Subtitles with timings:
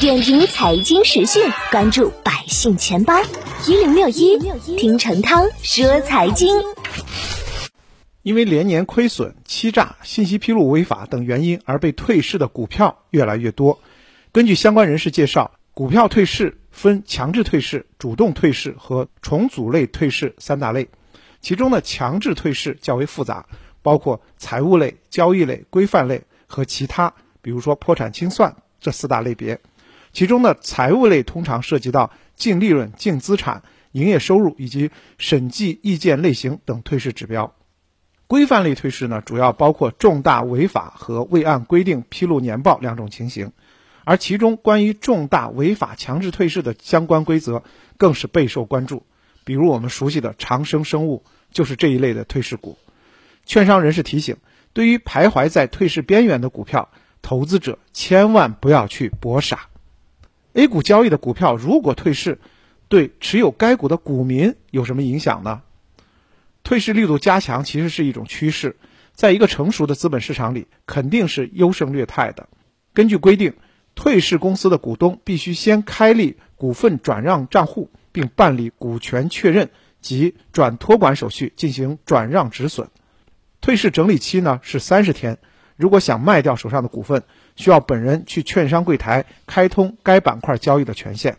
[0.00, 1.42] 点评财经时讯，
[1.72, 3.20] 关注百姓钱包
[3.66, 4.38] 一零六一，
[4.76, 6.54] 听陈涛说财经。
[8.22, 13.80] 因为连年亏损、欺诈、信息披露违法等原因而被退市的股票越来越多。
[14.30, 20.88] 根据相关人士介绍，股票退市分强制退市、主动退市和重组类退市三大类。
[21.40, 23.46] 其中呢，强制退市较为复杂，
[23.82, 27.12] 包括财务类、交易类、规范类和其他，
[27.42, 29.58] 比如说破产清算这四大类别。
[30.12, 37.54] 其中呢，财务类通常涉及到净利润、净资产、营业收入以及审计意见类型等退市指标。
[38.26, 43.52] 规范类退市呢，主要包括重大违法和未按规定披露年报两种情形，
[44.04, 47.62] 而其中关于重大违法强制退市的相关规则
[47.96, 49.04] 更是备受关注。
[49.44, 52.76] 比如我们熟悉的长生生物就是这一类的退市股。
[53.46, 54.36] 券商人士提醒，
[54.74, 56.90] 对于徘徊在退市边缘的股票，
[57.22, 59.68] 投资者千万不要去搏傻。
[60.58, 62.40] A 股交易的股票如果退市，
[62.88, 65.62] 对持有该股的股民有什么影响呢？
[66.64, 68.74] 退市力度加强其实是一种趋势，
[69.14, 72.48] 在一个成熟的资本市场里，肯定是优胜劣汰的。
[72.92, 73.54] 根据规定，
[73.94, 82.88] 退市公司的股东必须先开立股份转让账户，并办理股权确认及转托管手续，进行转让止损。
[83.60, 85.38] 退市整理期呢是三十天。
[85.76, 87.22] 如果想卖掉手上的股份，
[87.58, 91.36] 需要本人去券商柜台开通该板块交易的权限。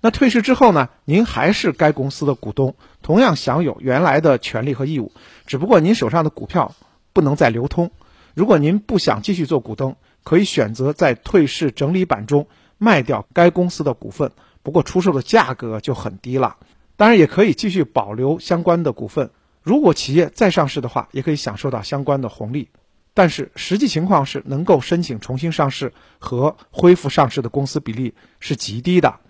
[0.00, 0.88] 那退市之后呢？
[1.04, 5.10] 您还是该公司的股东，同样享有原来的权利和义务，
[5.46, 6.76] 只不过您手上的股票
[7.12, 7.90] 不能再流通。
[8.34, 12.46] 如果您不想继续做股东，可以选择在退市整理板中
[12.78, 14.30] 卖掉该公司的股份，
[14.62, 16.56] 不过出售的价格就很低了。
[16.96, 19.30] 当然，也可以继续保留相关的股份。
[19.62, 22.68] 如果企业再上市的话，也可以享受到相关的红利。
[23.16, 29.20] 但是实际情况是，能够申请重新上市和恢复上市的公司比例是极低的。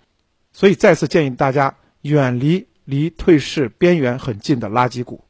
[0.51, 5.23] 所以再次建议大家远离离退市边缘很近的垃圾股。